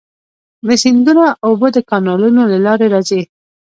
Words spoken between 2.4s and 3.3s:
له لارې راځي.